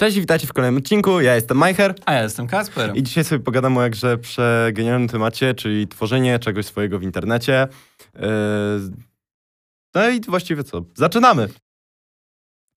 [0.00, 1.20] Cześć witajcie w kolejnym odcinku.
[1.20, 2.96] Ja jestem Majcher A ja jestem Kasper.
[2.96, 7.68] i dzisiaj sobie pogadamy o jakże przegenialnym temacie, czyli tworzenie czegoś swojego w internecie.
[8.14, 8.20] Yy,
[9.94, 10.84] No i właściwie co?
[10.94, 11.48] Zaczynamy!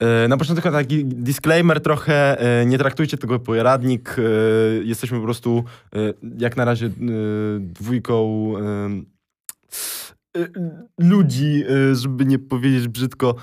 [0.02, 4.16] Yy, Na początku taki disclaimer trochę, yy, nie traktujcie tego jako poradnik.
[4.18, 5.64] yy, Jesteśmy po prostu
[6.38, 6.90] jak na razie
[7.60, 8.54] dwójką
[11.00, 11.64] ludzi,
[11.94, 13.36] żeby nie powiedzieć brzydko,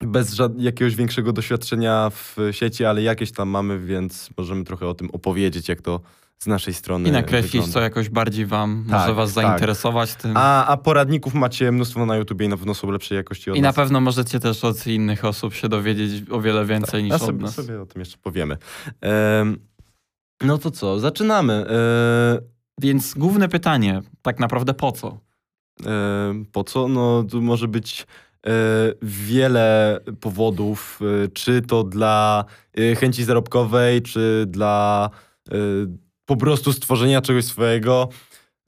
[0.00, 4.94] bez żad- jakiegoś większego doświadczenia w sieci, ale jakieś tam mamy, więc możemy trochę o
[4.94, 6.00] tym opowiedzieć, jak to
[6.38, 7.72] z naszej strony I nakreślić, wygląda.
[7.72, 9.44] co jakoś bardziej wam Tak, może was tak.
[9.44, 10.32] zainteresować tym.
[10.36, 13.60] A, a poradników macie mnóstwo na YouTubie i na pewno są lepszej jakości od I
[13.60, 13.76] na nas.
[13.76, 17.42] pewno możecie też od innych osób się dowiedzieć o wiele więcej niż a od sobie,
[17.42, 17.54] nas.
[17.54, 18.56] sobie o tym jeszcze powiemy.
[19.00, 19.58] Em,
[20.44, 21.52] no to co, zaczynamy.
[21.70, 22.38] E,
[22.80, 25.18] Więc główne pytanie, tak naprawdę po co?
[26.52, 26.88] po co?
[26.88, 28.06] No tu może być
[29.02, 32.44] wiele powodów, e, czy to dla
[32.78, 35.10] e, chęci zarobkowej, czy dla
[35.50, 35.54] e,
[36.24, 38.08] po prostu stworzenia czegoś swojego,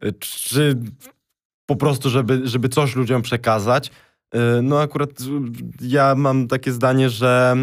[0.02, 0.76] e, czy
[1.66, 3.91] po prostu, żeby, żeby coś ludziom przekazać.
[4.34, 5.14] E, No akurat e,
[5.80, 7.56] ja mam takie zdanie, że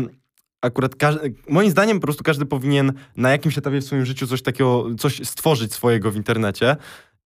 [0.62, 4.42] akurat każdy, moim zdaniem po prostu każdy powinien na jakimś etapie w swoim życiu coś
[4.42, 6.76] takiego, coś stworzyć swojego w internecie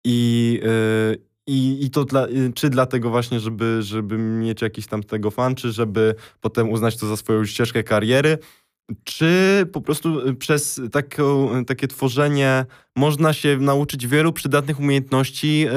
[0.04, 0.62] i,
[1.50, 5.56] i, i to dla, y, czy dlatego właśnie, żeby, żeby mieć jakiś tam tego fan,
[5.56, 8.38] czy żeby potem uznać to za swoją ścieżkę kariery,
[9.04, 15.72] czy po prostu y, przez taką, takie tworzenie można się nauczyć wielu przydatnych umiejętności, yy,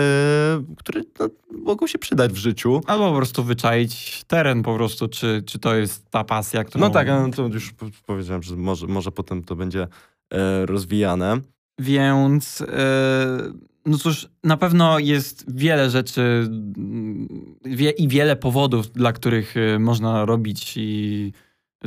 [0.76, 2.80] które no, mogą się przydać w życiu.
[2.86, 6.84] Albo po prostu wyczaić teren po prostu, czy, czy to jest ta pasja, którą...
[6.84, 9.88] No tak, no to już po- powiedziałem, że może, może potem to będzie
[10.32, 11.40] e, rozwijane.
[11.78, 17.28] Więc e, no cóż, na pewno jest wiele rzeczy mm,
[17.64, 21.32] wie, i wiele powodów, dla których e, można robić i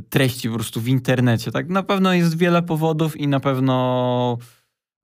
[0.10, 1.52] treści po prostu w internecie.
[1.52, 4.38] Tak, na pewno jest wiele powodów i na pewno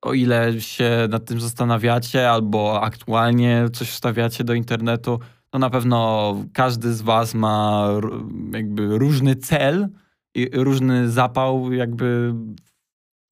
[0.01, 6.35] o ile się nad tym zastanawiacie albo aktualnie coś wstawiacie do internetu, to na pewno
[6.53, 7.87] każdy z was ma
[8.53, 9.89] jakby różny cel
[10.35, 12.33] i różny zapał jakby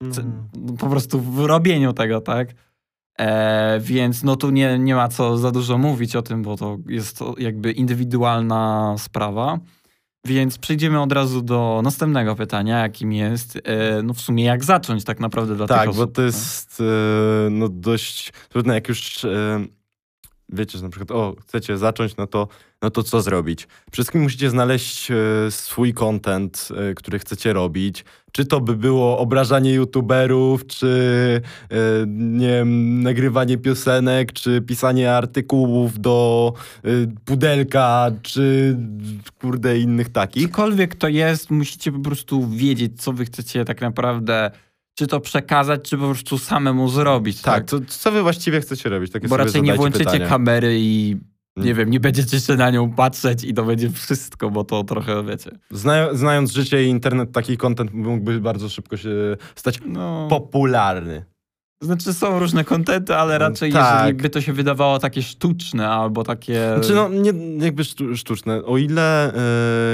[0.04, 0.78] Mm.
[0.78, 2.50] po prostu w robieniu tego, tak?
[3.20, 6.78] E, więc no tu nie, nie ma co za dużo mówić o tym, bo to
[6.88, 9.60] jest to jakby indywidualna sprawa.
[10.26, 15.04] Więc przejdziemy od razu do następnego pytania, jakim jest, e, no w sumie jak zacząć
[15.04, 16.06] tak naprawdę dla Tak, tych osób.
[16.06, 19.66] bo to jest e, no dość trudne, jak już e,
[20.50, 22.48] wiecie, że na przykład o, chcecie zacząć, no to,
[22.82, 23.68] no to co zrobić?
[23.92, 25.16] Wszystkim musicie znaleźć e,
[25.50, 28.06] swój content, e, który chcecie robić.
[28.32, 31.42] Czy to by było obrażanie youtuberów, czy
[31.72, 31.76] e,
[32.08, 36.54] nie wiem, nagrywanie piosenek, czy pisanie artykułów do
[37.26, 38.78] pudelka, czy
[39.42, 40.44] kurde innych takich.
[40.44, 44.52] Cokolwiek to jest, musicie po prostu wiedzieć, co wy chcecie tak naprawdę,
[44.96, 47.42] czy to przekazać, czy po prostu samemu zrobić.
[47.42, 49.12] Tak, to co wy właściwie chcecie robić?
[49.12, 51.18] Takie Bo raczej nie włączycie kamery i
[51.58, 51.78] nie Mm.
[51.78, 55.52] wiem, nie będziecie się na nią patrzeć i to będzie wszystko, bo to trochę, wiecie.
[55.72, 59.10] Zna, znając życie i internet, taki content mógłby bardzo szybko się
[59.56, 61.26] stać No, popularny.
[61.82, 63.96] znaczy są różne kontenty, ale raczej tak.
[64.06, 66.72] jeżeli by to się wydawało takie sztuczne albo takie...
[66.78, 67.34] Znaczy, no, nie,
[67.66, 68.66] jakby sztu- sztuczne.
[68.66, 69.34] O ile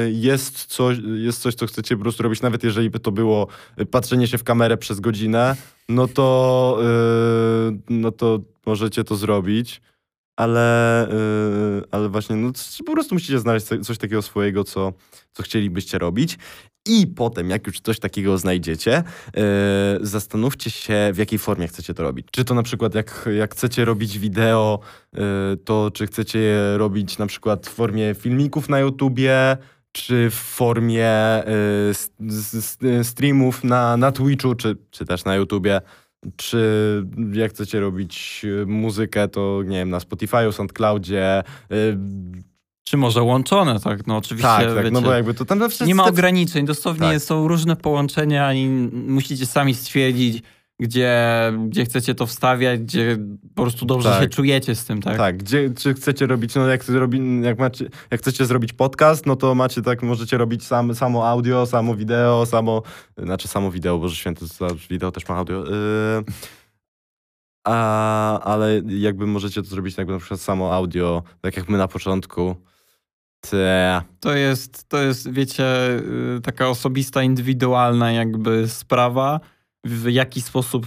[0.07, 3.47] y, jest, coś, jest coś, co chcecie po prostu robić, nawet jeżeli by to było
[3.81, 5.55] y, patrzenie się w kamerę przez godzinę,
[5.89, 6.79] no to,
[7.69, 9.81] y, no to możecie to zrobić.
[10.37, 12.51] Ale, y, ale właśnie, no,
[12.85, 14.93] po prostu musicie znaleźć co- coś takiego swojego, co,
[15.33, 16.37] co chcielibyście robić.
[16.87, 19.03] I potem, jak już coś takiego znajdziecie,
[19.35, 19.41] yy,
[20.01, 22.27] zastanówcie się, w jakiej formie chcecie to robić.
[22.31, 24.79] Czy to na przykład, jak, jak chcecie robić wideo,
[25.13, 25.21] yy,
[25.65, 29.57] to czy chcecie je robić na przykład w formie filmików na YouTubie,
[29.91, 35.81] czy w formie yy, s- streamów na, na Twitchu, czy, czy też na YouTubie.
[36.35, 36.59] Czy
[37.33, 41.43] jak chcecie robić yy, muzykę, to nie wiem, na Spotify'u, SoundCloudzie.
[41.69, 41.97] Yy,
[42.83, 44.07] Czy może łączone, tak?
[44.07, 47.07] No oczywiście, tak, tak, wiecie, no bo jakby to tam nie ma te- ograniczeń, dosłownie
[47.13, 47.21] Tak.
[47.21, 48.67] są różne połączenia i
[49.07, 50.43] musicie sami stwierdzić,
[50.79, 53.17] gdzie, gdzie chcecie to wstawiać, gdzie
[53.55, 54.23] po prostu dobrze Tak.
[54.23, 55.17] się czujecie z tym, tak?
[55.17, 59.35] Tak, gdzie, czy chcecie robić, no jak, zrobi, jak, macie, jak chcecie zrobić podcast, no
[59.35, 62.81] to macie tak, możecie robić sam, samo audio, samo wideo, samo,
[63.17, 64.45] znaczy samo wideo, Boże Święty,
[64.89, 65.63] wideo też ma audio.
[65.65, 66.23] Yy,
[67.67, 71.87] a, ale jakby możecie to zrobić jakby na przykład samo audio, tak jak my na
[71.87, 72.55] początku.
[74.19, 75.65] To jest, to jest, wiecie,
[76.37, 79.39] y, taka osobista, indywidualna jakby sprawa,
[79.85, 80.85] w jaki sposób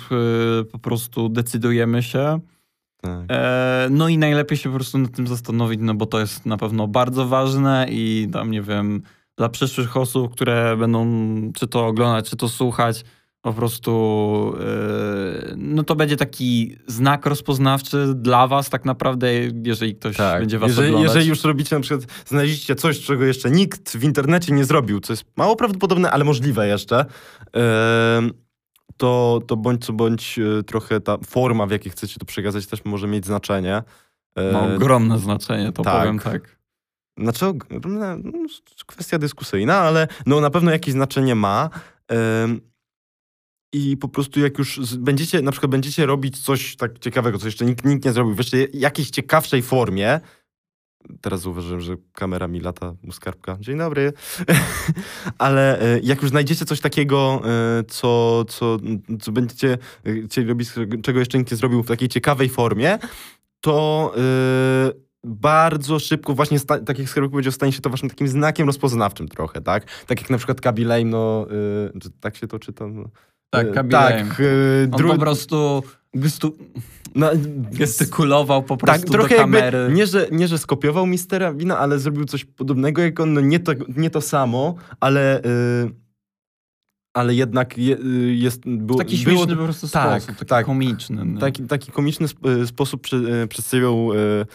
[0.61, 2.41] y, po prostu decydujemy się.
[3.03, 3.25] tak.
[3.31, 6.57] E, No i najlepiej się po prostu nad tym zastanowić, no bo to jest na
[6.57, 9.03] pewno bardzo ważne i tam, nie wiem,
[9.37, 11.07] dla przyszłych osób, które będą
[11.55, 13.05] czy to oglądać, czy to słuchać,
[13.41, 14.55] po prostu
[15.49, 19.33] yy, no to będzie taki znak rozpoznawczy dla was tak naprawdę,
[19.65, 20.77] jeżeli ktoś będzie was Tak.
[20.77, 21.15] jeżeli, oglądać.
[21.15, 25.13] jeżeli już robicie na przykład, znaleźliście coś, czego jeszcze nikt w internecie nie zrobił, co
[25.13, 27.05] jest mało prawdopodobne, ale możliwe jeszcze,
[28.99, 32.85] to, to bądź co bądź e, trochę ta forma, w jakiej chcecie to przekazać też
[32.85, 33.83] może mieć znaczenie.
[34.35, 36.01] E, Ma ogromne znaczenie, to tak.
[36.01, 36.59] powiem tak.
[37.19, 38.33] Znaczy, ogromne, no,
[38.87, 41.71] kwestia dyskusyjna, ale no na pewno jakieś znaczenie ma.
[43.73, 47.65] I po prostu jak już będziecie, na przykład będziecie robić coś tak ciekawego, co jeszcze
[47.65, 50.21] nikt, nikt nie zrobił, w jeszcze jakiejś ciekawszej formie,
[51.21, 54.13] teraz zauważyłem, że kamera mi lata u skarbka, dzień dobry,
[55.39, 58.77] ale e, jak już znajdziecie coś takiego, e, co, co,
[59.21, 60.69] co będziecie e, chcieli robić,
[61.03, 62.99] czego jeszcze nikt nie zrobił w takiej ciekawej formie,
[63.61, 64.15] to
[65.25, 69.29] bardzo szybko właśnie, sta- tak jak Skarbek powiedział, stanie się to waszym takim znakiem rozpoznawczym
[69.29, 70.05] trochę, tak?
[70.07, 71.47] Tak jak na przykład Kaby Lame, no,
[72.21, 72.87] tak się to czyta?
[72.87, 73.05] No,
[73.51, 74.43] Tak, e, Kaby tak,
[74.93, 75.83] On po prostu
[76.17, 76.53] gestu-
[77.15, 77.31] no,
[77.73, 79.91] gestykulował po tak, prostu trochę do jakby, kamery.
[79.93, 83.61] nie że, nie, że skopiował Mistera Wina, ale zrobił coś podobnego jak on, no nie
[83.61, 85.91] to, nie to samo, ale, y,
[87.15, 90.67] ale jednak je, y, jest, było, taki było, śmieszny po prostu tak, sposób, taki tak.
[90.67, 91.25] komiczny.
[91.25, 91.41] no.
[91.41, 94.47] taki, taki komiczny sp, y, sposób przy, przedstawiał y,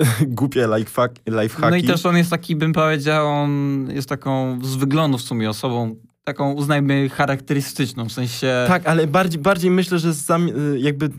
[0.26, 1.70] głupie lifehack, lifehacki.
[1.70, 5.50] No i też on jest taki, bym powiedział, on jest taką z wyglądu w sumie
[5.50, 5.96] osobą,
[6.30, 8.64] taką uznajmy charakterystyczną, w sensie...
[8.68, 11.10] Tak, ale bardziej, bardziej myślę, że sam, y, jakby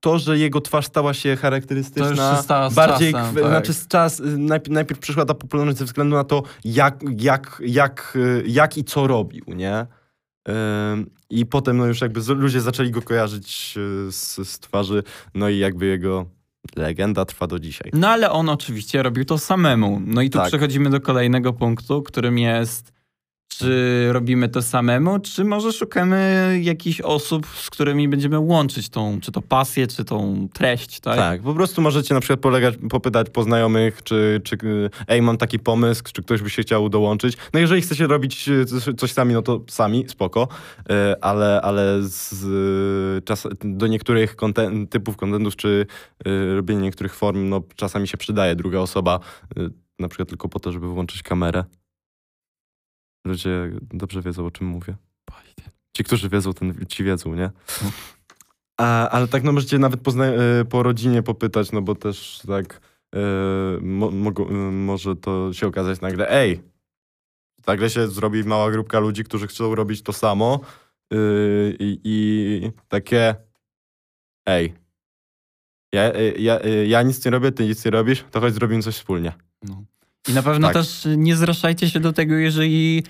[0.00, 3.46] to, że jego twarz stała się charakterystyczna, To już się stała z bardziej, czasem, tak.
[3.48, 7.62] znaczy z czas, y, najpierw, najpierw przyszła ta popularność ze względu na to, jak, jak,
[7.66, 9.86] jak, y, jak i co robił, nie?
[11.30, 13.74] I potem no już jakby ludzie zaczęli go kojarzyć
[14.10, 15.02] z, z twarzy,
[15.34, 16.26] no i jakby jego
[16.76, 17.90] legenda trwa do dzisiaj.
[17.94, 20.02] No ale on oczywiście robił to samemu.
[20.06, 20.48] No i tu Tak.
[20.48, 22.92] przechodzimy do kolejnego punktu, którym jest
[23.58, 29.32] czy robimy to samemu, czy może szukamy jakichś osób, z którymi będziemy łączyć tą, czy
[29.32, 31.16] to pasję, czy tą treść, tak?
[31.16, 35.36] Tak, po prostu możecie na przykład polegać, popytać po znajomych, czy, czy y, ej, mam
[35.36, 37.36] taki pomysł, czy ktoś by się chciał dołączyć.
[37.52, 38.64] No jeżeli chcecie robić y,
[38.96, 40.48] coś- sami, no to sami, spoko,
[40.78, 44.36] Y, ale, ale z, czas, do niektórych
[44.90, 45.86] typów kontentów, czy
[46.56, 49.20] robienie niektórych form, no czasami się przydaje druga osoba,
[49.98, 51.64] na przykład tylko po to, żeby włączyć kamerę.
[53.28, 54.96] Ludzie dobrze wiedzą, o czym mówię.
[55.96, 57.50] Ci, którzy wiedzą, ten, ci wiedzą, nie?
[58.80, 62.80] A, ale tak, no możecie nawet pozna- e, po rodzinie popytać, no bo też tak
[63.14, 63.18] e,
[63.80, 66.62] mo- mogą, e, może to się okazać nagle, ej,
[67.66, 70.60] nagle się zrobi mała grupka ludzi, którzy chcą robić to samo
[71.12, 71.16] e,
[71.78, 73.34] i, i takie,
[74.46, 74.74] ej,
[75.92, 79.32] ja, ja, ja nic nie robię, ty nic nie robisz, to chodź zrobimy coś wspólnie.
[79.62, 79.84] No.
[80.28, 80.74] I na pewno Tak.
[80.76, 83.02] też nie zraszajcie się do tego, jeżeli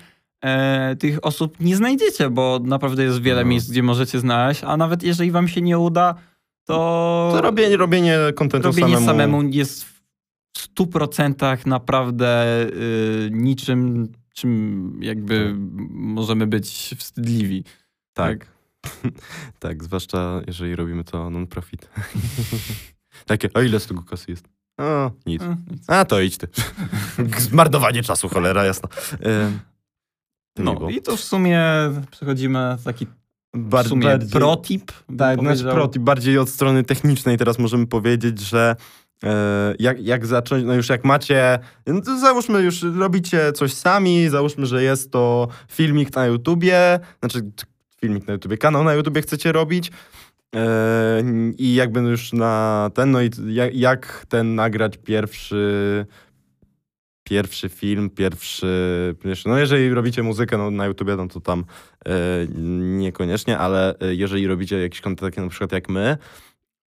[0.43, 3.49] e, tych osób nie znajdziecie, bo naprawdę jest wiele No.
[3.49, 6.15] miejsc, gdzie możecie znaleźć, a nawet jeżeli wam się nie uda,
[6.65, 9.05] to, To robienie, robienie kontentu robienie samemu.
[9.05, 9.99] samemu jest w
[10.75, 15.55] 100% naprawdę y, niczym, czym jakby
[15.89, 17.63] możemy być wstydliwi.
[18.13, 18.47] Tak.
[19.59, 21.89] tak, zwłaszcza jeżeli robimy to non-profit.
[23.25, 24.45] Takie, a ile z tego kasy jest?
[24.77, 25.41] O, nic.
[25.41, 25.83] E, nic.
[25.89, 26.47] A to idź ty.
[27.49, 28.73] Zmarnowanie czasu, cholera nie
[30.57, 31.63] No i to w sumie
[32.11, 33.07] przechodzimy w taki
[33.53, 34.91] w Bar- sumie bardziej- protip.
[35.17, 35.73] Tak, nasz powiedział.
[35.73, 38.75] protip bardziej od strony technicznej teraz możemy powiedzieć, że
[39.23, 44.65] e, jak, jak zacząć, no już jak macie, no załóżmy już robicie coś sami, załóżmy,
[44.65, 47.51] że jest to filmik na YouTubie, znaczy
[48.01, 49.91] filmik na YouTubie, kanał na YouTubie chcecie robić
[50.55, 51.23] e,
[51.57, 56.05] i jakby już na ten, no i jak, jak ten nagrać pierwszy
[57.29, 61.65] pierwszy film, pierwszy, no jeżeli robicie muzykę no, na YouTubie, no to tam
[62.05, 62.11] e,
[62.81, 66.17] niekoniecznie, ale e, jeżeli robicie jakiś kontent taki na przykład jak my,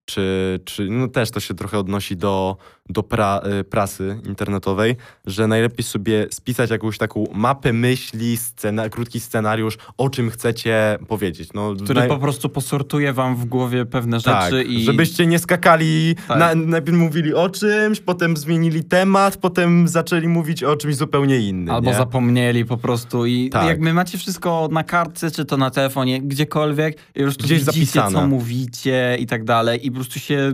[0.04, 2.56] czy, czy no też to się trochę odnosi do,
[2.88, 4.96] do pra, e, prasy internetowej,
[5.26, 11.48] że najlepiej sobie spisać jakąś taką mapę myśli, scena, krótki scenariusz, o czym chcecie powiedzieć.
[11.54, 15.38] No, który naj- po prostu posortuje wam w głowie pewne rzeczy tak, i żebyście nie
[15.38, 16.38] skakali, Tak.
[16.38, 21.74] na, najpierw mówili o czymś, potem zmienili temat, potem zaczęli mówić o czymś zupełnie innym.
[21.74, 21.96] albo nie?
[21.96, 23.66] zapomnieli po prostu i Tak.
[23.66, 28.12] jakby macie wszystko na kartce, czy to na telefonie, gdziekolwiek po prostu Gdzieś widzicie, zapisane.
[28.20, 30.52] co mówicie i tak dalej i po prostu się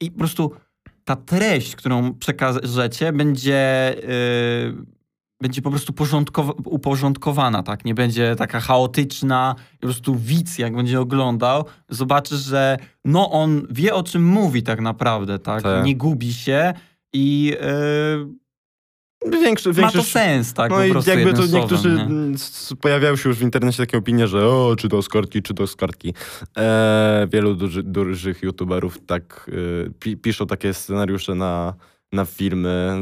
[0.00, 0.52] i po prostu
[1.10, 4.84] ta treść, którą przekażecie będzie yy,
[5.42, 7.84] będzie po prostu porządkowa- uporządkowana, tak?
[7.84, 9.54] Nie będzie taka chaotyczna.
[9.80, 14.80] Po prostu widz, jak będzie oglądał, zobaczy, że no on wie, o czym mówi tak
[14.80, 15.62] naprawdę, tak?
[15.62, 15.84] Tak.
[15.84, 16.72] Nie gubi się
[17.12, 18.28] i yy,
[19.26, 20.70] Większy, Ma to sens, tak?
[20.70, 22.76] No i jakby to niektórzy nie?
[22.80, 25.66] pojawiały się już w internecie takie opinie, że o, czy to z kartki, czy to
[25.66, 26.14] z kartki.
[26.58, 29.50] E, wielu duży, dużych youtuberów tak
[29.86, 31.74] e, pi, piszą takie scenariusze na,
[32.12, 33.00] na filmy,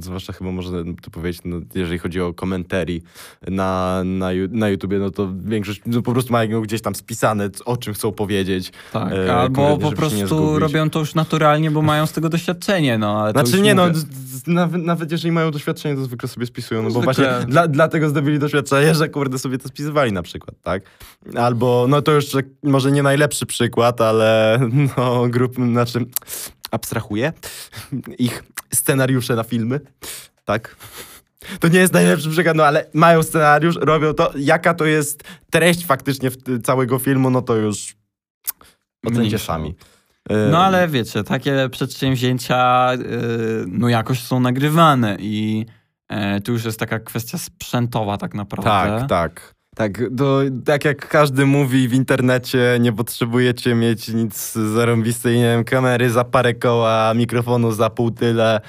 [0.00, 3.02] zwłaszcza chyba można to powiedzieć, no, jeżeli chodzi o komentarii
[3.48, 7.76] na, na, na YouTubie, no to większość no, po prostu mają gdzieś tam spisane, o
[7.76, 8.72] czym chcą powiedzieć.
[8.92, 13.20] Tak, e, albo po prostu robią to już naturalnie, bo mają z tego doświadczenie, no
[13.22, 13.98] ale Znaczy nie, no, mówię.
[13.98, 17.14] z- nawet, nawet jeżeli mają doświadczenie, to zwykle sobie spisują, no bo Zwykle.
[17.30, 20.82] właśnie dla, dlatego zdobyli doświadczenie, że kurde sobie to spisywali na przykład, tak?
[21.36, 22.26] Albo, no to już
[22.62, 24.58] może nie najlepszy przykład, ale
[24.96, 26.06] no grup, znaczy
[26.70, 27.32] abstrahuję,
[28.18, 29.80] ich scenariusze na filmy,
[30.44, 30.76] tak?
[31.60, 35.86] To nie jest najlepszy przykład, no ale mają scenariusz, robią to, jaka to jest treść
[35.86, 37.96] faktycznie w, całego filmu, no to już
[39.04, 39.38] ocencie Mniejsza.
[39.38, 39.74] sami.
[40.50, 45.66] No ale wiecie, takie przedsięwzięcia y, no jakoś są nagrywane i
[46.08, 49.00] e, tu już jest taka kwestia sprzętowa tak naprawdę.
[49.00, 49.54] Tak, tak.
[49.80, 55.64] Tak, to, tak jak każdy mówi w internecie, nie potrzebujecie mieć nic zarąbistej, nie wiem,
[55.64, 58.60] kamery za parę koła, mikrofonu za pół tyle,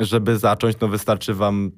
[0.00, 1.70] żeby zacząć, no wystarczy wam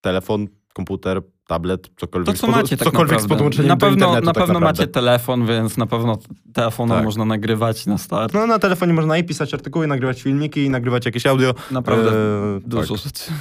[0.00, 3.28] telefon, komputer, tablet, cokolwiek, To co z macie tak cokolwiek z naprawdę.
[3.34, 4.82] podłączeniem na do pewno, internetu Na tak pewno naprawdę.
[4.82, 6.18] macie telefon, więc na pewno
[6.52, 7.04] telefonem Tak.
[7.04, 8.34] można nagrywać na start.
[8.34, 11.54] No na telefonie można i pisać artykuły, nagrywać filmiki, nagrywać jakieś audio.
[11.70, 13.04] Naprawdę Eee, dużo tak.
[13.04, 13.32] rzeczy.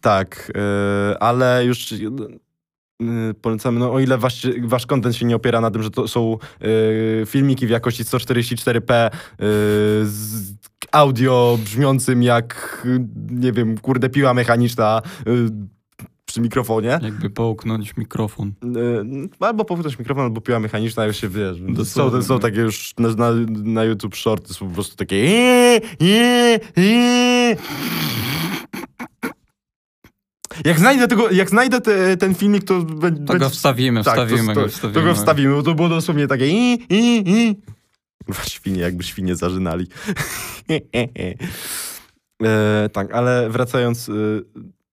[0.00, 1.94] Tak, yy, ale już
[3.40, 6.38] polecamy, no o ile wasz, wasz content się nie opiera na tym, że to są
[6.60, 9.46] yy, filmiki w jakości 144p yy,
[10.04, 10.54] z
[10.92, 12.82] audio brzmiącym jak,
[13.30, 15.50] nie wiem, kurde piła mechaniczna yy,
[16.26, 16.98] przy mikrofonie.
[17.02, 18.52] Jakby połknąć mikrofon.
[18.62, 21.58] Yy, albo powtórzeć mikrofon, albo piła mechaniczna, już się wiesz.
[21.84, 25.16] Są, są takie już na, na, na YouTube shorty, są po prostu takie
[30.64, 33.24] jak znajdę, tego, jak znajdę te, ten filmik, to będzie...
[33.24, 35.00] To go wstawimy, tak, wstawimy to, go, wstawimy.
[35.00, 37.56] to go wstawimy, bo to było dosłownie takie i, i, i.
[38.26, 39.86] Kurwa, Świnie, jakby świnie zażynali.
[42.42, 44.12] e, tak, ale wracając, e,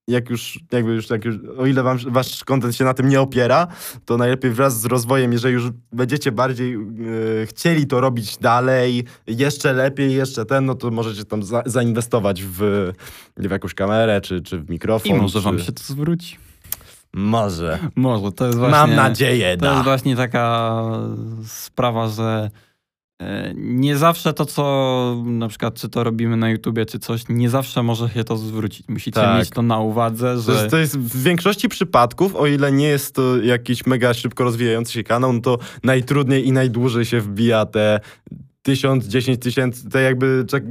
[0.08, 3.20] jak już, jakby już, jak już, o ile wam, wasz kontent się na tym nie
[3.20, 3.66] opiera,
[4.04, 6.78] to najlepiej wraz z rozwojem, jeżeli już będziecie bardziej e,
[7.46, 12.58] chcieli to robić dalej, jeszcze lepiej, jeszcze ten, no to możecie tam za, zainwestować w,
[13.36, 15.16] w jakąś kamerę, czy, czy w mikrofon.
[15.16, 15.44] I może czy...
[15.44, 16.36] wam się to zwróci.
[17.12, 17.78] Może.
[17.96, 18.78] Może, to jest właśnie...
[18.78, 19.82] Mam nadzieję, To jest da.
[19.82, 20.74] właśnie taka
[21.46, 22.50] sprawa, że
[23.54, 27.82] nie zawsze to, co na przykład czy to robimy na YouTubie, czy coś, nie zawsze
[27.82, 28.88] może się to zwrócić.
[28.88, 29.38] Musicie Tak.
[29.38, 33.36] mieć to na uwadze, że to jest w większości przypadków, o ile nie jest to
[33.36, 38.00] jakiś mega szybko rozwijający się kanał, no to najtrudniej i najdłużej się wbija te
[38.62, 40.66] tysiąc, dziesięć tysięcy, te jakby check,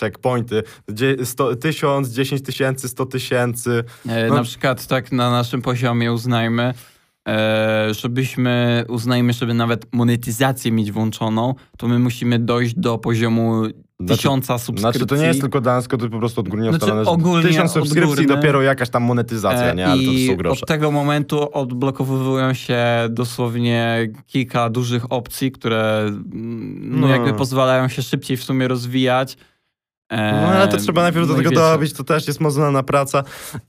[0.00, 0.62] checkpointy,
[1.60, 3.84] tysiąc, dziesięć tysięcy, sto tysięcy.
[4.08, 4.34] e, no.
[4.34, 6.74] na przykład tak na naszym poziomie uznajmy, e,
[7.92, 13.62] żebyśmy, uznajmy, żeby nawet monetyzację mieć włączoną, to my musimy dojść do poziomu
[14.00, 14.98] Znaczy- tysiąca subskrypcji.
[15.00, 18.10] Znaczy to nie jest tylko tylko to po prostu odgórnie Znaczy, ustalone, ogólnie, tysiąc subskrypcji
[18.12, 18.36] odgórny.
[18.36, 19.86] dopiero jakaś tam monetyzacja, nie?
[19.86, 20.60] Ale to, to I są grosze.
[20.62, 27.12] od tego momentu odblokowują się dosłownie kilka dużych opcji, które mm, no, No.
[27.12, 29.36] jakby pozwalają się szybciej w sumie rozwijać.
[30.10, 33.24] No ale to trzeba najpierw do no tego wiecie, dobić, to też jest mocna praca.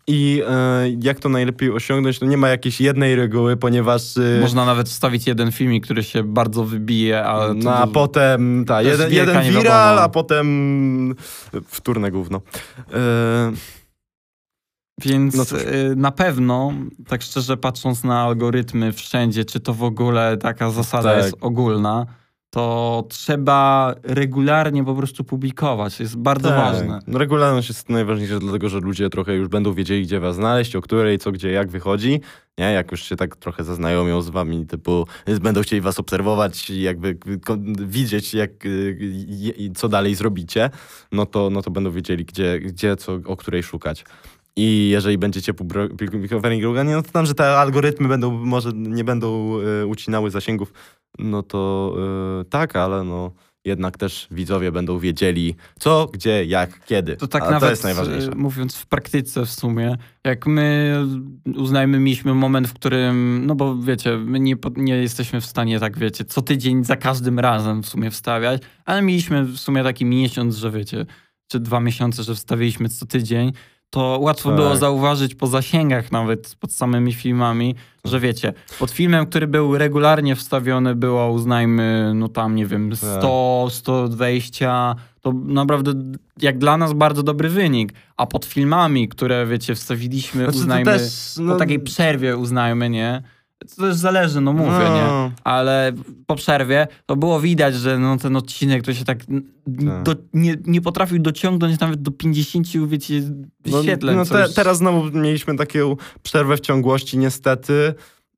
[0.08, 2.22] I e, jak to najlepiej osiągnąć?
[2.22, 4.18] No nie ma jakiejś jednej reguły, ponieważ...
[4.18, 8.66] e, Można nawet wstawić jeden filmik, który się bardzo wybije, ale to No a potem,
[8.68, 11.16] ta, jeden, jeden viral, a potem
[11.68, 12.42] wtórne gówno.
[12.94, 13.52] E,
[15.06, 16.74] Więc No y, na pewno,
[17.08, 21.24] tak szczerze patrząc na algorytmy wszędzie, czy to w ogóle taka zasada Tak.
[21.24, 22.06] jest ogólna,
[22.58, 25.98] to trzeba regularnie po prostu publikować.
[25.98, 26.58] To jest bardzo tak.
[26.58, 27.00] ważne.
[27.08, 30.82] No, regularność jest najważniejsza, dlatego że ludzie trochę już będą wiedzieli, gdzie was znaleźć, o
[30.82, 32.22] której, co, gdzie, jak wychodzi.
[32.58, 32.66] Nie?
[32.72, 36.82] Jak już się tak trochę zaznajomią z wami, typu y, będą chcieli was obserwować i
[36.82, 37.18] jakby
[37.88, 38.98] widzieć, jak, y,
[39.58, 40.70] i co dalej zrobicie,
[41.12, 44.06] no to, no to będą wiedzieli, gdzie, gdzie co, o której szukać.
[44.58, 49.04] I jeżeli będziecie publi- publikowani regularnie, no to tam, że te algorytmy będą, może nie
[49.04, 50.74] będą y, ucinały zasięgów,
[51.20, 51.94] no to
[52.42, 53.32] y, tak, ale no
[53.66, 57.18] jednak też widzowie będą wiedzieli co, gdzie, jak, kiedy.
[57.18, 58.32] To tak A nawet to jest najważniejsze.
[58.32, 60.96] e, mówiąc w praktyce w sumie, jak my
[61.56, 65.98] uznajmy, mieliśmy moment, w którym, no bo wiecie, my nie, nie jesteśmy w stanie tak,
[66.00, 70.56] wiecie, co tydzień za każdym razem w sumie wstawiać, ale mieliśmy w sumie taki miesiąc,
[70.56, 71.06] że wiecie,
[71.48, 73.52] czy dwa miesiące, że wstawiliśmy co tydzień,
[73.90, 74.56] to łatwo Tak.
[74.56, 77.76] było zauważyć po zasięgach nawet pod samymi filmami,
[78.06, 83.00] że wiecie, pod filmem, który był regularnie wstawiony było uznajmy, no tam nie wiem, Tak.
[83.00, 85.94] 100, 120, to naprawdę
[86.42, 87.94] jak dla nas bardzo dobry wynik.
[88.18, 93.22] A pod filmami, które wiecie, wstawiliśmy, Znaczy, uznajmy, też, no, po takiej przerwie uznajmy, nie?
[93.60, 95.02] To też zależy, no mówię, nie?
[95.08, 95.94] no, Ale
[96.28, 100.04] po przerwie to było widać, że no, ten odcinek to się tak Tak.
[100.04, 103.22] do, nie, nie potrafił dociągnąć nawet do 50, wiecie,
[103.66, 104.16] no, wyświetleń.
[104.18, 107.94] no co te, teraz znowu mieliśmy taką przerwę w ciągłości, niestety.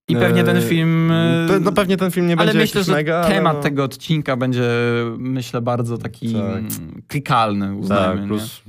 [0.07, 1.11] I pewnie ten E, film...
[1.49, 3.83] pe- No pewnie ten film nie ale będzie myślę, że mega, temat ale no, tego
[3.83, 4.69] odcinka będzie,
[5.17, 6.41] myślę, bardzo taki Tak.
[6.57, 8.13] mm, klikalny, uznajmy.
[8.13, 8.27] Tak, nie?
[8.27, 8.61] plus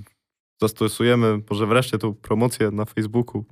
[0.63, 3.45] zastosujemy może wreszcie tą promocję na Facebooku.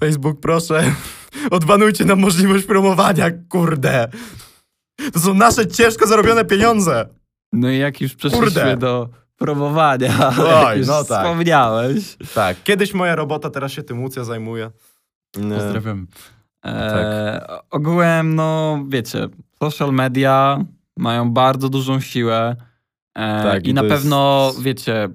[0.00, 0.82] Facebook, proszę,
[1.50, 4.08] odbanujcie nam możliwość promowania, kurde.
[5.12, 7.08] To są nasze ciężko zarobione pieniądze.
[7.52, 8.76] No i jak już przeszliśmy Kurde.
[8.76, 10.30] do promowania,
[10.66, 11.18] Oj, już no tak.
[11.26, 12.16] wspomniałeś.
[12.34, 14.70] Tak, kiedyś moja robota, teraz się tym Łucja zajmuje.
[15.36, 15.56] Nie.
[15.56, 16.06] Pozdrawiam.
[16.64, 17.62] E, Tak.
[17.70, 19.28] Ogółem, no wiecie,
[19.62, 20.64] social media
[20.96, 22.56] mają bardzo dużą siłę
[23.14, 25.08] e, Tak, i i na to jest- pewno, wiecie,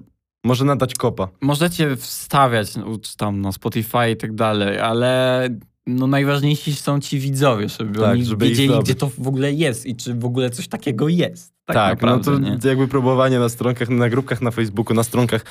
[0.46, 1.28] Może nadać kopa.
[1.40, 2.86] możecie wstawiać no,
[3.16, 5.48] tam na Spotify i tak dalej, ale
[5.86, 9.86] no najważniejsi są ci widzowie, żeby Tak, oni żeby wiedzieli, gdzie to w ogóle jest
[9.86, 11.52] i czy w ogóle coś takiego jest.
[11.64, 12.58] Tak, Tak, naprawdę, no nie?
[12.58, 15.44] to jakby próbowanie na stronkach, na grupkach na Facebooku, na stronkach,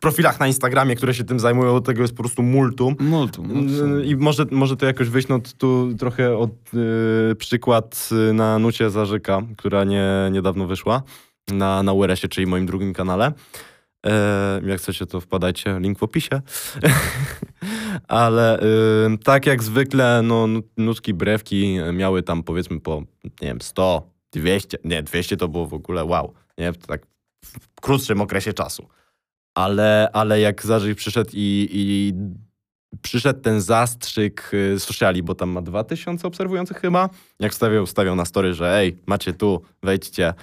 [0.00, 2.96] profilach na Instagramie, które się tym zajmują, tego jest po prostu multum.
[3.00, 3.48] Multum.
[3.52, 4.00] no?
[4.00, 6.50] I może, może to jakoś wyjść, no tu trochę od
[7.30, 11.02] y, przykład y, na nucie Zarzyka, która nie, niedawno wyszła
[11.52, 13.32] na, na URS-ie, czyli moim drugim kanale.
[14.66, 16.40] Jak chcecie, to wpadajcie, link w opisie.
[18.08, 18.58] Ale
[19.24, 24.78] tak jak zwykle, no, nu- nutki brewki miały tam powiedzmy po, nie wiem, 100, 200,
[24.84, 27.06] nie, 200 to było w ogóle wow, nie, tak
[27.42, 28.88] w krótszym okresie czasu.
[29.54, 32.14] Ale, ale jak Zarzyk przyszedł i, i
[33.02, 37.08] przyszedł ten zastrzyk y, sociali, bo tam ma 2000 obserwujących chyba,
[37.40, 40.34] jak stawiał, stawiał na story, że ej, macie tu, wejdźcie,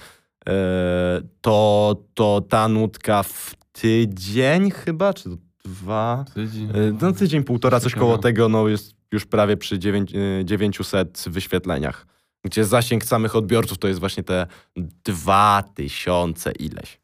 [1.40, 5.28] to, to ta nutka w tydzień chyba, czy
[5.64, 6.64] dwa, Tydzień.
[6.70, 11.24] e, no tydzień, półtora, coś koło tego, no jest już prawie przy dziewięć, e, 900
[11.26, 12.06] wyświetleniach,
[12.44, 14.46] gdzie zasięg samych odbiorców to jest właśnie te
[15.04, 17.00] 2000 ileś.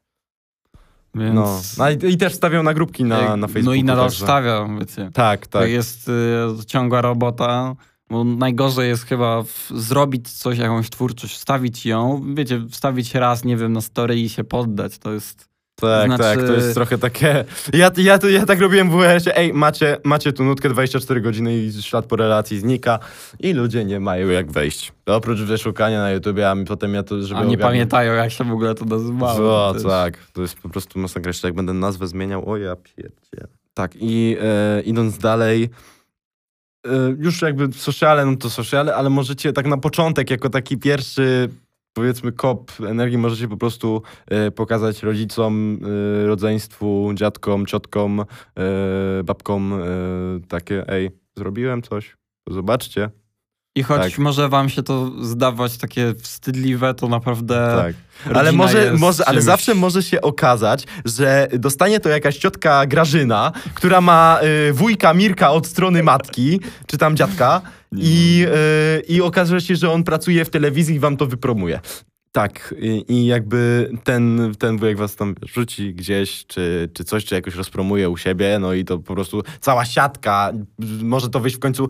[1.15, 1.35] Więc...
[1.35, 3.65] No, no i, i też stawiał na grupki na, na Facebooku.
[3.65, 5.09] No i nadal także- stawia, wiecie.
[5.13, 5.69] Tak, To tak.
[5.69, 7.75] jest y, ciągła robota.
[8.09, 9.43] Bo najgorzej jest chyba
[9.75, 14.43] zrobić coś, jakąś twórczość, wstawić ją, wiecie, wstawić raz, nie wiem, na story i się
[14.43, 14.97] poddać.
[14.97, 15.49] To jest.
[15.81, 17.45] Tak, Znaczy- tak, to jest trochę takie.
[17.73, 19.37] Ja, ja, ja tak robiłem w WS-ie.
[19.37, 22.99] Ej, macie, macie tu nutkę 24 godziny i ślad po relacji znika
[23.39, 24.93] i ludzie nie mają jak wejść.
[25.05, 28.43] Oprócz wyszukania na YouTubie, a potem ja to, żeby A nie ogarnąć- pamiętają, jak się
[28.43, 29.65] w ogóle to nazywało.
[29.67, 31.29] O, To jest- tak, to jest po prostu masakra.
[31.29, 33.47] Jeszcze jak będę nazwę zmieniał, o ja pierdzie.
[33.73, 35.69] Tak, i e, idąc dalej,
[37.17, 41.49] już jakby sociale, no to sociale, ale możecie tak na początek, jako taki pierwszy,
[41.93, 45.79] powiedzmy, kop energii, możecie po prostu e, pokazać rodzicom,
[46.23, 48.25] e, rodzeństwu, dziadkom, ciotkom,
[49.23, 49.73] babkom
[50.47, 52.17] takie, ej, zrobiłem coś,
[52.49, 53.09] zobaczcie.
[53.77, 54.17] I choć Tak.
[54.17, 57.73] może wam się to zdawać takie wstydliwe, to naprawdę.
[57.83, 57.95] Tak.
[58.37, 62.85] Ale, może, jest może, ale czymś- zawsze może się okazać, że dostanie to jakaś ciotka
[62.85, 67.61] Grażyna, która ma y, wujka Mirka od strony matki, czy tam dziadka,
[67.97, 68.45] i,
[68.97, 71.79] y, i okaże się, że on pracuje w telewizji i wam to wypromuje.
[72.31, 77.35] Tak, i, i jakby ten, ten wujek was tam rzuci gdzieś, czy, czy coś, czy
[77.35, 80.51] jakoś rozpromuje u siebie, no i to po prostu cała siatka,
[81.03, 81.89] może to wyjść w końcu,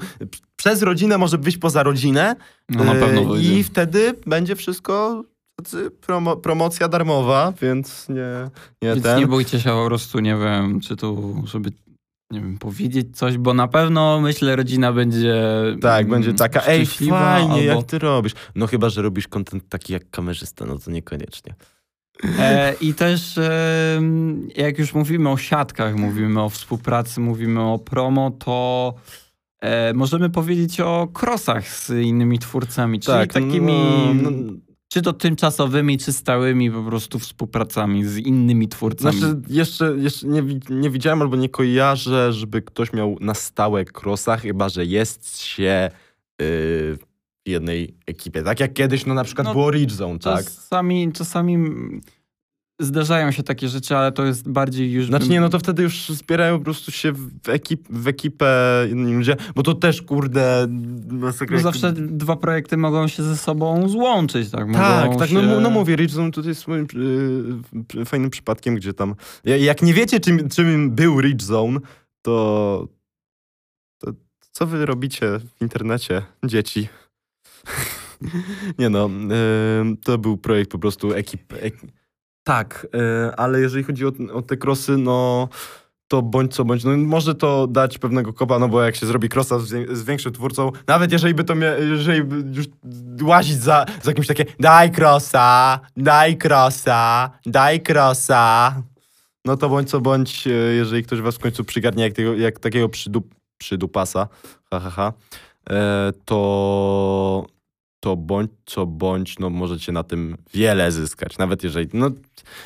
[0.56, 2.36] przez rodzinę może wyjść poza rodzinę,
[2.70, 3.60] No na pewno E, wyjdzie.
[3.60, 5.24] I wtedy będzie wszystko
[6.02, 8.50] promo, promocja darmowa, więc nie,
[8.82, 9.20] nie Więc ten.
[9.20, 11.72] nie bójcie się po prostu, nie wiem, czy tu, żeby,
[12.32, 15.44] nie wiem, powiedzieć coś, bo na pewno, myślę, rodzina będzie
[15.82, 17.58] tak, mm, będzie taka, ej, fajnie, albo...
[17.62, 18.34] jak ty robisz.
[18.56, 21.56] No chyba, że robisz content taki jak kamerzysta, no to niekoniecznie.
[22.40, 28.32] E, I też em, jak już mówimy o siatkach, mówimy o współpracy, mówimy o promo,
[28.32, 28.94] to
[29.62, 33.74] e, możemy powiedzieć o krosach z innymi twórcami, czyli tak, takimi,
[34.22, 34.54] No, no,
[34.88, 39.20] czy to tymczasowymi, czy stałymi po prostu współpracami z innymi twórcami.
[39.20, 44.38] znaczy, jeszcze, jeszcze nie, nie widziałem albo nie kojarzę, żeby ktoś miał na stałe crossa,
[44.38, 45.90] chyba, że jest się
[46.40, 46.48] yy,
[46.98, 47.00] w
[47.46, 48.44] jednej ekipie.
[48.44, 50.46] Tak jak kiedyś, no na przykład No, było Ridge Zone, tak?
[50.46, 51.58] Czasami, czasami
[52.80, 55.06] zdarzają się takie rzeczy, ale to jest bardziej już...
[55.06, 59.14] Znaczy nie, no to wtedy już zbierają po prostu się w, ekip, w ekipę inni
[59.14, 60.68] ludzie, bo to też, kurde,
[61.10, 61.58] masakra.
[61.58, 64.74] No zawsze dwa projekty mogą się ze sobą złączyć, tak?
[64.74, 65.36] Tak, mogą tak, się...
[65.36, 66.88] no, mu- no mówię, Ridge Zone tutaj jest moim
[67.96, 71.80] y, fajnym przypadkiem, gdzie tam, ja- jak nie wiecie, czym, czym był Ridge Zone,
[72.22, 72.88] to,
[73.98, 74.12] to
[74.52, 76.88] co wy robicie w internecie, dzieci?
[78.80, 81.76] nie no, y, to był projekt po prostu ekip, ek,
[82.46, 85.50] Tak, e, ale jeżeli chodzi o, o te krosy, no
[86.08, 89.30] to bądź co bądź, no może to dać pewnego kopa, no bo jak się zrobi
[89.30, 92.22] krosa z, większym twórcą, nawet jeżeli by to mia, jeżeli
[92.54, 92.66] już
[93.22, 98.76] łazić za, za jakimś takie daj krosa, daj krosa, daj krosa,
[99.46, 102.60] no to bądź co bądź, e, jeżeli ktoś was w końcu przygarnie jak, tego, jak
[102.60, 104.28] takiego przydup, przydupasa,
[104.72, 105.14] ha, ha, ha,
[105.70, 107.46] e, to
[108.06, 111.38] to bądź co bądź, no możecie na tym wiele zyskać.
[111.38, 112.10] Nawet jeżeli, no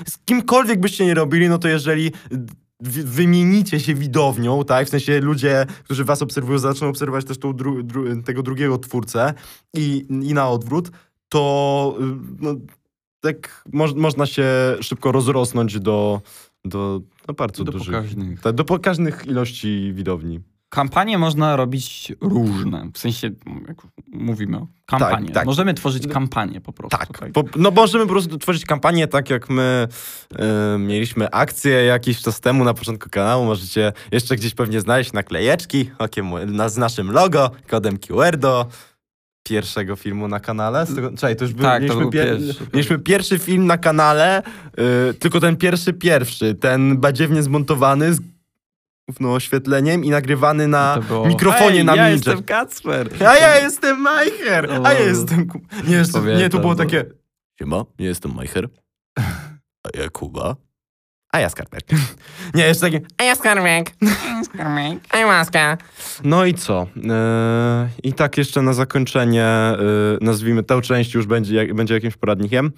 [0.08, 2.12] z kimkolwiek byście nie robili, no to jeżeli
[2.80, 4.88] wy- wymienicie się widownią, tak?
[4.88, 9.34] W sensie ludzie, którzy was obserwują, zaczną obserwować też tą dru- dru- tego drugiego twórcę
[9.74, 10.92] i, i na odwrót,
[11.30, 12.04] to y,
[12.40, 12.56] no,
[13.22, 14.46] tak moż- można się
[14.82, 16.22] szybko rozrosnąć do,
[16.66, 18.42] do no, bardzo Do dużych, pokaźnych.
[18.42, 20.40] tak, do pokaźnych ilości widowni.
[20.70, 22.90] Kampanie można robić różne.
[22.94, 23.30] W sensie,
[23.68, 23.78] jak
[24.08, 25.28] mówimy o kampanii.
[25.28, 25.46] Tak, tak.
[25.46, 26.98] Możemy tworzyć kampanię po prostu.
[26.98, 29.88] Tak, po, no możemy po prostu tworzyć kampanię tak jak my
[30.36, 33.46] e, mieliśmy akcję jakiś czas temu na początku kanału.
[33.46, 38.66] Możecie jeszcze gdzieś pewnie znaleźć naklejeczki okiem, na, z naszym logo, kodem QR do
[39.48, 40.86] pierwszego filmu na kanale.
[41.18, 42.68] Czekaj, to już był, Tak, to mieliśmy, był pier- pierwszy.
[42.74, 44.44] mieliśmy pierwszy film na kanale,
[44.78, 48.20] e, tylko ten pierwszy pierwszy, ten badziewnie zmontowany z
[49.34, 53.10] oświetleniem i nagrywany na było, mikrofonie Hej, na ja jestem Kacper.
[53.28, 54.70] A ja jestem Majcher!
[54.84, 55.48] A ja jestem...
[55.48, 56.80] Ku- Nie, jeszcze, nie, to pamiętam, było no.
[56.80, 57.06] takie...
[57.60, 58.70] Siema, ja jestem Majcher.
[59.84, 60.56] A ja Kuba.
[61.32, 61.84] A ja Skarpek.
[62.56, 63.02] Nie, jeszcze takie...
[63.18, 63.92] A ja Skarbek.
[65.10, 65.78] A ja Łaska.
[66.24, 66.88] No i co?
[66.96, 69.78] Eee, I tak jeszcze na zakończenie e,
[70.22, 72.72] nazwijmy tę część już będzie, jak, będzie jakimś poradnikiem.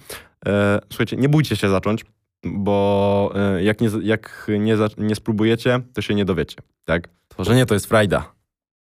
[0.46, 2.04] E, słuchajcie, nie bójcie się zacząć,
[2.44, 6.56] bo e, jak, nie, jak nie, nie spróbujecie, to się nie dowiecie.
[6.84, 7.08] Tak?
[7.28, 8.32] Tworzenie to jest frajda.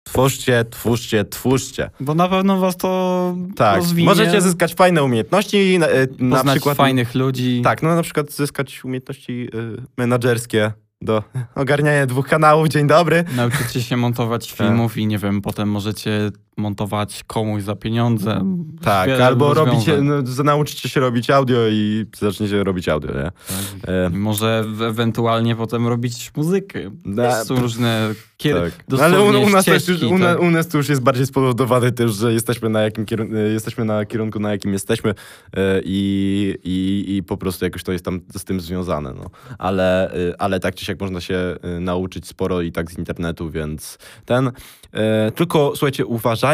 [0.04, 1.89] Twórzcie, twórzcie, twórzcie.
[2.00, 4.10] Bo na pewno was to Tak, rozwinie.
[4.10, 6.78] możecie zyskać fajne umiejętności, na, e, na poznać przykład...
[6.78, 7.62] fajnych ludzi.
[7.63, 11.24] Tak, no na przykład zyskać umiejętności y, menadżerskie do
[11.56, 12.67] ogarniania dwóch kanałów.
[12.67, 13.24] Dzień dobry.
[13.36, 14.58] Nauczycie się montować Tak.
[14.58, 18.41] filmów i nie wiem, potem możecie montować komuś za pieniądze.
[18.82, 23.24] Tak, Wiele albo robicie, no, z- nauczycie się robić audio i zaczniecie robić audio, nie?
[23.24, 23.89] Tak.
[23.89, 26.80] E, może ewentualnie potem robić muzykę.
[27.06, 28.62] Da- Też są różne kier...
[28.62, 28.86] tak.
[28.89, 30.41] No, ale u, u, nas też ścieżki, już, u, na, tak.
[30.41, 33.86] u nas to już jest bardziej spowodowane też, że jesteśmy na, jakim kierun- e, jesteśmy
[33.86, 38.20] na kierunku, na jakim jesteśmy e, i, i, i po prostu jakoś to jest tam
[38.38, 39.13] z tym związane.
[39.13, 39.30] No.
[39.58, 43.50] Ale, e, ale tak czy siak można się e, nauczyć sporo i tak z internetu,
[43.50, 44.52] więc ten...
[44.93, 46.47] E, tylko słuchajcie, uważajcie,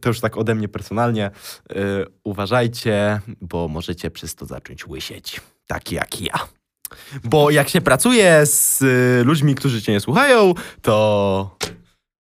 [0.00, 1.30] to już tak ode mnie personalnie, e,
[2.24, 6.34] uważajcie, bo możecie przez to zacząć łysieć, tak jak ja.
[7.24, 11.56] Bo jak się pracuje z y, ludźmi, którzy cię nie słuchają, to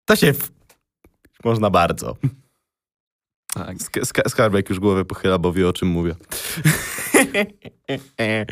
[0.05, 0.51] to się w...
[1.43, 2.15] można bardzo.
[3.53, 3.77] Tak.
[3.77, 6.15] Sk- skarbek już głowę pochyla, bo wie o czym mówię.
[8.17, 8.45] E,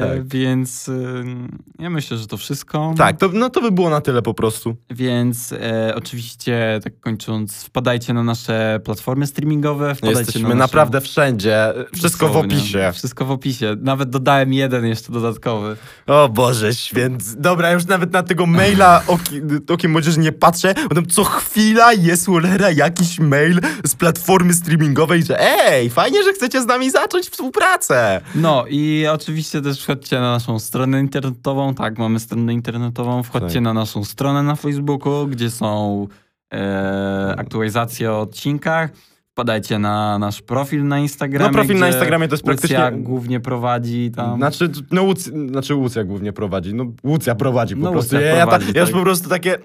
[0.00, 0.28] Tak.
[0.28, 1.24] Więc y,
[1.78, 2.94] ja myślę, że to wszystko.
[2.98, 4.76] tak, to, no to by było na tyle po prostu.
[4.90, 9.94] Więc e, oczywiście, tak kończąc, wpadajcie na nasze platformy streamingowe.
[9.94, 10.58] Wpadajcie Jesteśmy na naszą...
[10.58, 11.72] naprawdę wszędzie.
[11.94, 12.56] Wszystko w Dosłownie.
[12.56, 12.90] opisie.
[12.94, 13.76] Wszystko w opisie.
[13.80, 15.76] Nawet dodałem jeden jeszcze dodatkowy.
[16.06, 17.24] O Boże święty.
[17.36, 21.92] Dobra, już nawet na tego maila oki, okiem młodzieży nie patrzę, bo tam co chwila
[21.92, 27.28] jest cholera jakiś mail z platformy streamingowej, że ej, fajnie, że chcecie z nami zacząć
[27.28, 27.75] współpracę.
[28.34, 31.74] No i oczywiście też wchodźcie na naszą stronę internetową.
[31.74, 33.22] Tak, mamy stronę internetową.
[33.22, 33.62] Wchodźcie Tak.
[33.62, 36.06] na naszą stronę na Facebooku, gdzie są
[36.54, 38.90] e, aktualizacje o odcinkach.
[39.32, 41.46] Wpadajcie na nasz profil na Instagramie.
[41.46, 44.36] No, profil na Instagramie to jest praktycznie- Łucja głównie prowadzi tam.
[44.36, 46.74] Znaczy, no Łuc, znaczy Łucja głównie prowadzi.
[46.74, 48.16] No Łucja prowadzi po No, prostu.
[48.16, 48.98] Łucja ja, ja, prowadzi, ta, ja już tak.
[48.98, 49.58] po prostu takie,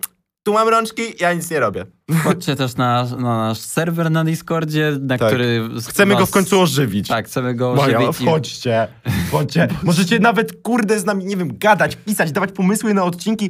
[0.43, 1.85] tu mam rączki, ja nic nie robię.
[2.11, 5.27] Wchodźcie też na, na nasz serwer na Discordzie, na Tak.
[5.27, 5.69] który...
[5.89, 7.07] Chcemy go was- w końcu ożywić.
[7.07, 8.21] Tak, chcemy go ożywić.
[8.21, 8.87] i- wchodźcie,
[9.27, 9.67] wchodźcie.
[9.83, 13.49] Możecie nawet, kurde, z nami, nie wiem, gadać, pisać, dawać pomysły na odcinki.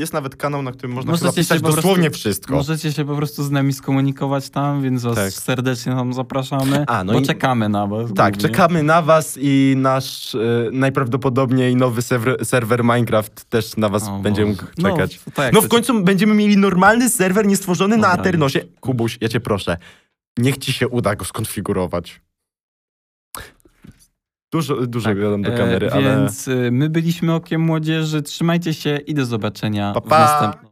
[0.00, 2.54] Jest nawet kanał, na którym można Możecie pisać dosłownie prostu- wszystko.
[2.54, 5.32] Możecie się po prostu z nami skomunikować tam, więc was Tak.
[5.32, 6.84] serdecznie tam zapraszamy.
[6.86, 8.10] A, no bo i- czekamy na was.
[8.14, 8.48] Tak, głównie.
[8.48, 10.38] czekamy na was i nasz e,
[10.72, 15.20] najprawdopodobniej nowy serwer, serwer Minecraft też na was O będzie mógł czekać.
[15.26, 18.20] No, tak, No to- w końcu będziemy mieli normalny serwer niestworzony na Dobra.
[18.22, 18.60] Aternosie.
[18.80, 19.76] Kubuś, ja cię proszę,
[20.38, 22.20] niech ci się uda go skonfigurować.
[24.52, 26.02] Dużo, dużo Tak, gadam do e, kamery, ale...
[26.02, 28.22] Więc y, my byliśmy Okiem Młodzieży.
[28.22, 30.18] Trzymajcie się i do zobaczenia Pa, w pa.
[30.18, 30.69] następnym.